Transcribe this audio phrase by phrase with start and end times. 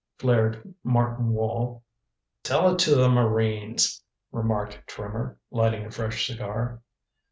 [0.17, 1.83] flared Martin Wall.
[2.41, 6.81] "Tell it to the marines," remarked Trimmer, lighting a fresh cigar.